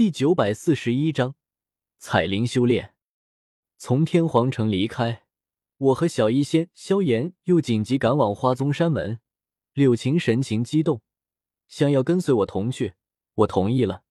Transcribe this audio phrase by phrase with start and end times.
[0.00, 1.34] 第九百四十一章
[1.98, 2.94] 彩铃修炼。
[3.76, 5.24] 从天皇城离开，
[5.76, 9.20] 我和小医仙、萧炎又紧急赶往花宗山门。
[9.74, 11.02] 柳晴神情激动，
[11.68, 12.94] 想要跟随我同去，
[13.34, 14.04] 我同意了。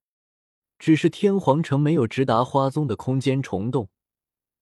[0.78, 3.90] 只是天皇城没有直达花宗的空间虫洞，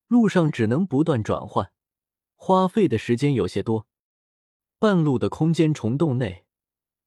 [0.07, 1.73] 路上只能不断转换，
[2.38, 3.86] 花费的时间有些多。
[4.80, 6.46] 半路的空间虫洞内，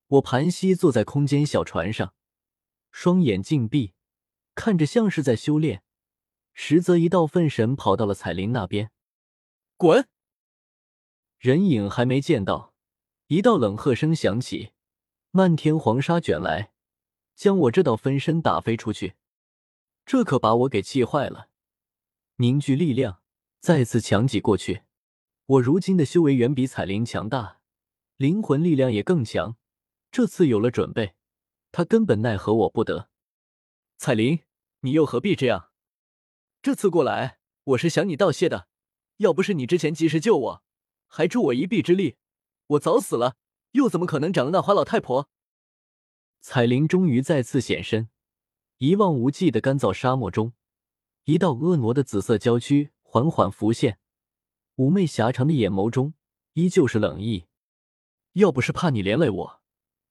[0.09, 2.13] 我盘膝坐在空间小船上，
[2.93, 3.95] 双眼紧闭。
[4.61, 5.83] 看着像是在修炼，
[6.53, 8.91] 实则一道分神跑到了彩铃那边。
[9.79, 10.07] 滚！
[11.39, 12.75] 人影还没见到，
[13.29, 14.73] 一道冷喝声响起，
[15.31, 16.73] 漫天黄沙卷来，
[17.35, 19.15] 将我这道分身打飞出去。
[20.05, 21.49] 这可把我给气坏了，
[22.37, 23.23] 凝聚力量，
[23.61, 24.83] 再次强挤过去。
[25.47, 27.61] 我如今的修为远比彩铃强大，
[28.19, 29.57] 灵魂力量也更强。
[30.13, 31.15] 这次有了准备，
[31.73, 33.09] 他根本奈何我不得。
[33.97, 34.41] 彩铃。
[34.83, 35.71] 你又何必这样？
[36.63, 38.69] 这次过来，我是向你道谢的。
[39.19, 40.63] 要不是你之前及时救我，
[41.07, 42.17] 还助我一臂之力，
[42.69, 43.37] 我早死了，
[43.73, 45.29] 又怎么可能长了那花老太婆？
[46.41, 48.09] 彩铃终于再次现身，
[48.79, 50.55] 一望无际的干燥沙漠中，
[51.25, 53.99] 一道婀娜的紫色娇躯缓缓浮现，
[54.77, 56.15] 妩媚狭长的眼眸中
[56.55, 57.47] 依旧是冷意。
[58.33, 59.63] 要不是怕你连累我，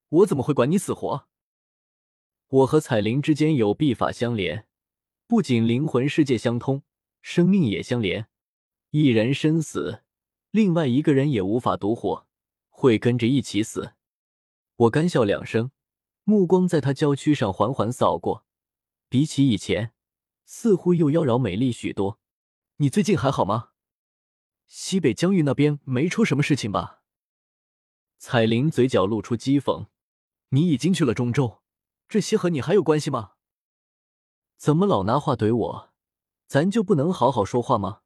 [0.09, 1.28] 我怎么会管你死活？
[2.50, 4.66] 我和彩铃之间有秘法相连，
[5.28, 6.81] 不仅灵魂世界相通，
[7.22, 8.28] 生命也相连。
[8.89, 10.02] 一人身死，
[10.50, 12.25] 另外一个人也无法独活，
[12.70, 13.94] 会跟着一起死。
[14.77, 15.70] 我干笑两声，
[16.23, 18.45] 目光在他娇躯上缓缓扫过，
[19.09, 19.92] 比起以前，
[20.44, 22.20] 似乎又妖娆美丽许多。
[22.77, 23.73] 你最近还好吗？
[24.66, 27.03] 西北疆域那边没出什么事情吧？
[28.17, 29.86] 彩铃嘴角露出讥讽
[30.50, 31.61] ：“你已经去了中州。”
[32.09, 33.33] 这些和你还有关系吗？
[34.57, 35.93] 怎么老拿话怼我？
[36.47, 38.02] 咱就不能好好说话吗？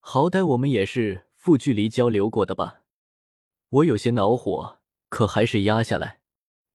[0.00, 2.82] 好歹我们也是负距离交流过的吧？
[3.70, 6.20] 我有些恼火，可还是压下来。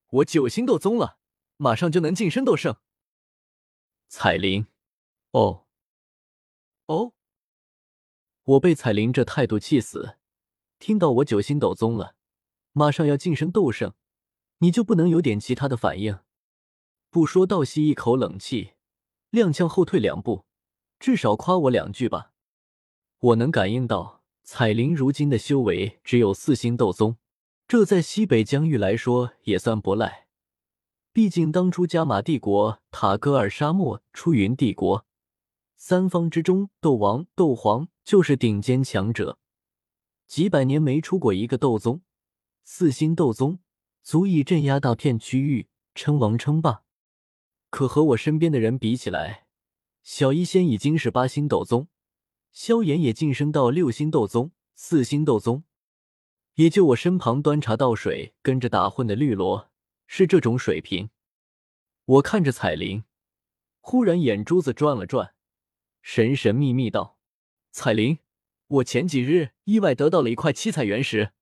[0.08, 1.18] 我九星斗宗了，
[1.58, 2.76] 马上就能晋升斗圣。
[4.08, 4.66] 彩铃，
[5.30, 5.66] 哦，
[6.86, 7.12] 哦，
[8.42, 10.16] 我被彩铃这态度气死。
[10.80, 12.16] 听到我九星斗宗了，
[12.72, 13.94] 马上要晋升斗圣，
[14.58, 16.18] 你就不能有点其他的反应？
[17.14, 18.72] 不说倒吸一口冷气，
[19.30, 20.46] 踉跄后退两步，
[20.98, 22.32] 至少夸我两句吧。
[23.20, 27.16] 我能感应到彩铃如今的修为只有四星斗宗，
[27.68, 30.26] 这在西北疆域来说也算不赖。
[31.12, 35.06] 毕竟当初加玛帝国、塔戈尔沙漠、出云帝国
[35.76, 39.38] 三方之中，斗王、斗皇就是顶尖强者，
[40.26, 42.02] 几百年没出过一个斗宗。
[42.64, 43.60] 四星斗宗
[44.02, 46.82] 足以镇压大片区域，称王称霸。
[47.74, 49.48] 可和我身边的人比起来，
[50.04, 51.88] 小医仙已经是八星斗宗，
[52.52, 55.64] 萧炎也晋升到六星斗宗、四星斗宗，
[56.54, 59.72] 也就我身旁端茶倒水、跟着打混的绿萝
[60.06, 61.10] 是这种水平。
[62.04, 63.02] 我看着彩铃，
[63.80, 65.34] 忽然眼珠子转了转，
[66.00, 67.18] 神神秘秘道
[67.74, 68.20] ：“彩铃，
[68.68, 71.32] 我前几日意外得到了一块七彩原石。”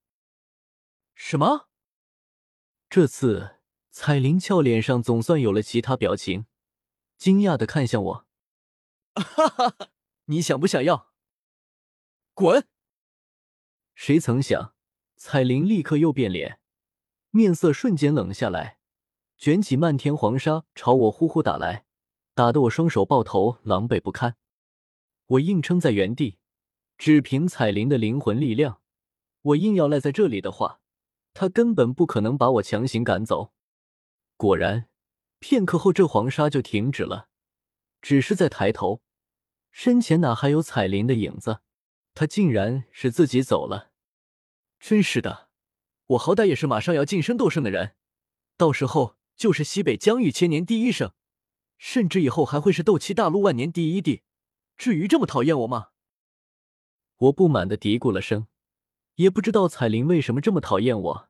[1.14, 1.68] 什么？
[2.88, 3.56] 这次？
[3.94, 6.46] 彩铃俏脸上总算有了其他表情，
[7.18, 8.26] 惊讶的看向我
[9.14, 9.90] ：“哈哈哈，
[10.24, 11.12] 你想不想要？”
[12.32, 12.66] 滚！
[13.94, 14.74] 谁曾想，
[15.16, 16.58] 彩铃立刻又变脸，
[17.30, 18.78] 面色瞬间冷下来，
[19.36, 21.84] 卷起漫天黄沙朝我呼呼打来，
[22.34, 24.36] 打得我双手抱头，狼狈不堪。
[25.26, 26.38] 我硬撑在原地，
[26.96, 28.80] 只凭彩铃的灵魂力量，
[29.42, 30.80] 我硬要赖在这里的话，
[31.34, 33.51] 他根本不可能把我强行赶走。
[34.42, 34.88] 果然，
[35.38, 37.28] 片刻后，这黄沙就停止了。
[38.00, 39.00] 只是在抬头，
[39.70, 41.60] 身前哪还有彩铃的影子？
[42.12, 43.92] 他竟然是自己走了。
[44.80, 45.48] 真是的，
[46.06, 47.94] 我好歹也是马上要晋升斗圣的人，
[48.56, 51.12] 到时候就是西北疆域千年第一圣，
[51.78, 54.22] 甚至以后还会是斗气大陆万年第一帝。
[54.76, 55.90] 至于这么讨厌我吗？
[57.18, 58.48] 我不满的嘀咕了声，
[59.14, 61.28] 也不知道彩铃为什么这么讨厌我。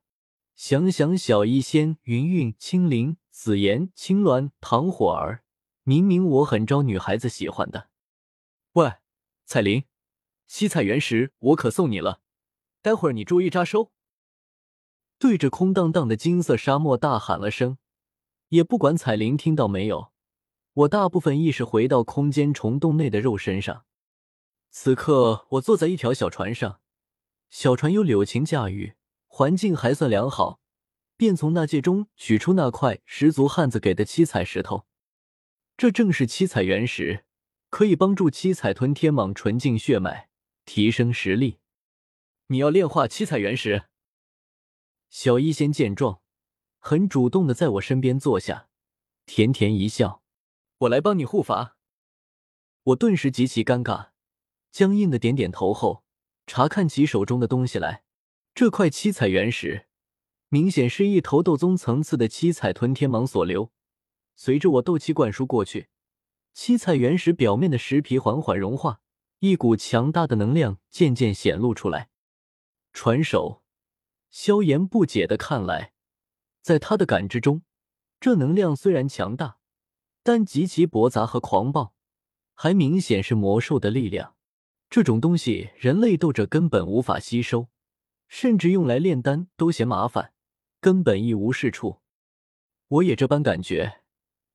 [0.54, 5.42] 想想小医仙、云云、青灵、紫妍、青鸾、唐火儿，
[5.82, 7.88] 明明我很招女孩子喜欢的。
[8.74, 8.92] 喂，
[9.44, 9.84] 彩铃，
[10.46, 12.20] 七彩原石我可送你了，
[12.80, 13.90] 待会儿你注意扎收。
[15.18, 17.78] 对着空荡荡的金色沙漠大喊了声，
[18.48, 20.12] 也不管彩铃听到没有。
[20.74, 23.84] 我大部分意识回到空间虫洞内的肉身上。
[24.70, 26.80] 此刻我坐在一条小船上，
[27.50, 28.94] 小船由柳琴驾驭。
[29.34, 30.60] 环境还算良好，
[31.16, 34.84] 便从那戒中取出那块十足汉子给的七彩石头。
[35.78, 37.24] 这正是七彩原石，
[37.70, 40.28] 可以帮助七彩吞天蟒纯净血脉，
[40.66, 41.60] 提升实力。
[42.48, 43.84] 你要炼化七彩原石？
[45.08, 46.20] 小医仙见状，
[46.78, 48.68] 很主动的在我身边坐下，
[49.24, 50.22] 甜甜一笑
[50.80, 51.78] ：“我来帮你护法。”
[52.84, 54.10] 我顿时极其尴尬，
[54.70, 56.04] 僵硬的点点头后，
[56.46, 58.04] 查看起手中的东西来。
[58.54, 59.86] 这块七彩原石，
[60.48, 63.72] 明显是一头斗宗层次的七彩吞天蟒所留。
[64.36, 65.88] 随着我斗气灌输过去，
[66.52, 69.00] 七彩原石表面的石皮缓缓融化，
[69.38, 72.10] 一股强大的能量渐渐显露出来。
[72.92, 73.62] 传手，
[74.28, 75.94] 萧炎不解的看来，
[76.60, 77.62] 在他的感知中，
[78.20, 79.56] 这能量虽然强大，
[80.22, 81.94] 但极其驳杂和狂暴，
[82.52, 84.34] 还明显是魔兽的力量。
[84.90, 87.68] 这种东西，人类斗者根本无法吸收，
[88.32, 90.32] 甚至用来炼丹都嫌麻烦，
[90.80, 92.00] 根本一无是处。
[92.88, 94.00] 我也这般感觉。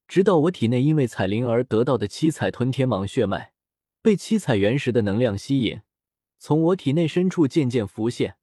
[0.07, 3.53] 直到我体内因为彩铃而得到的七彩吞天蟒血脉，
[4.01, 5.81] 被七彩原石的能量吸引，
[6.39, 8.37] 从我体内深处渐渐浮现，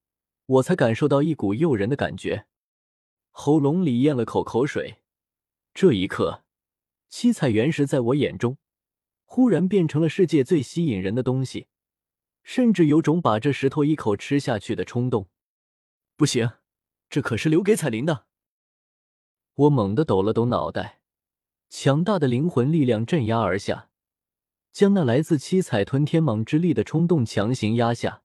[0.47, 2.47] 我才感受到一股诱人的感觉，
[3.31, 4.99] 喉咙里咽了口口水。
[5.75, 6.45] 这一刻，
[7.09, 8.57] 七彩原石在我眼中，
[9.25, 11.67] 忽然变成了世界最吸引人的东西，
[12.45, 15.29] 甚至有种把这石头一口吃下去的冲动。
[16.17, 16.49] 不行，
[17.11, 18.27] 这可是留给彩铃的。
[19.55, 21.01] 我猛地抖了抖脑袋。
[21.71, 23.89] 强大的灵魂力量镇压而下，
[24.71, 28.23] 将那来自七彩吞天蟒之力的冲动强行压下，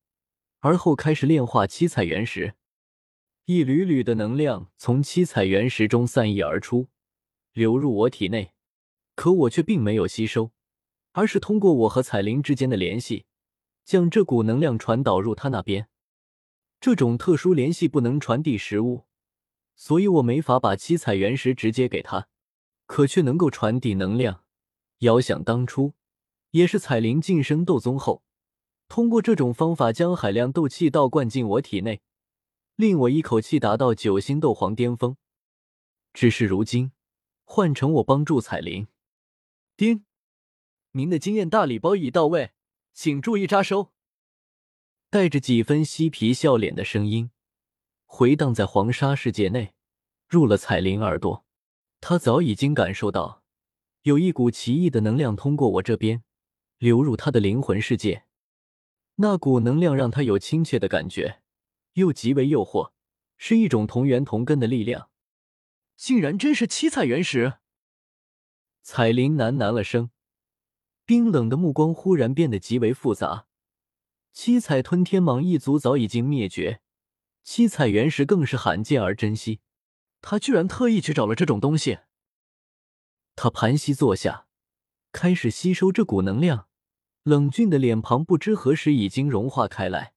[0.59, 2.53] 而后开始炼化七彩原石。
[3.45, 6.89] 一缕缕的能量从七彩原石中散溢而出，
[7.53, 8.53] 流入我体内，
[9.15, 10.51] 可我却并没有吸收，
[11.13, 13.25] 而是通过我和彩铃之间的联系，
[13.89, 15.89] 将这股能量传导入他那边。
[16.79, 19.05] 这种特殊联系不能传递食物，
[19.75, 22.27] 所以我没法把七彩原石直接给他。
[22.85, 24.43] 可却能够传递能量。
[24.99, 25.95] 遥想当初，
[26.51, 28.21] 也是彩铃晋升斗宗后，
[28.87, 32.01] 通过这种方法将海量斗气倒灌进我体内，
[32.75, 35.17] 令我一口气达到九星斗皇巅峰。
[36.13, 36.91] 只是如今，
[37.43, 38.87] 换成我帮助彩铃，
[39.75, 40.05] 丁，
[40.91, 42.51] 您的经验大礼包已到位，
[42.93, 43.91] 请注意扎收。
[45.09, 47.31] 带着几分嬉皮笑脸的声音，
[48.05, 49.73] 回荡在黄沙世界内，
[50.27, 51.45] 入了彩铃耳朵。
[52.01, 53.43] 他早已经感受到，
[54.03, 56.23] 有一股奇异的能量通过我这边
[56.77, 58.25] 流入他的灵魂世界。
[59.15, 61.41] 那股能量让他有亲切的感觉，
[61.93, 62.91] 又极为诱惑，
[63.35, 65.09] 是一种同源同根的力量。
[65.97, 67.55] 竟然真是七彩原石！
[68.81, 70.11] 彩铃喃喃了声，
[71.09, 73.47] 冰冷的目光忽然变得极为复杂。
[74.31, 76.81] 七彩吞天蟒一族早已经灭绝，
[77.43, 79.61] 七彩原石更是罕见而珍惜。
[80.21, 81.97] 他居然特意去找了这种东西。
[83.35, 84.45] 他盘膝坐下，
[85.11, 86.67] 开始吸收这股能量，
[87.23, 90.13] 冷峻的脸庞不知何时已经融化开来。